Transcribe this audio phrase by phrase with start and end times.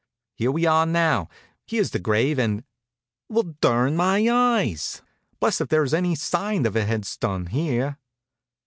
[0.33, 1.29] Here we are now!
[1.67, 2.63] Here's the grave and
[3.29, 5.03] well, durn my eyes!
[5.39, 7.99] Blessed if there's any sign of a headstun here!"